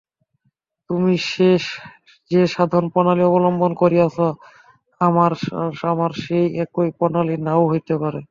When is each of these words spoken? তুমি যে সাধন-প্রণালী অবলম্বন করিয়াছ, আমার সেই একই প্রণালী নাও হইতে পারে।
তুমি 0.89 1.13
যে 2.31 2.41
সাধন-প্রণালী 2.47 3.23
অবলম্বন 3.25 3.71
করিয়াছ, 3.75 4.17
আমার 5.87 6.11
সেই 6.23 6.45
একই 6.63 6.89
প্রণালী 6.97 7.35
নাও 7.47 7.63
হইতে 7.71 7.93
পারে। 8.01 8.19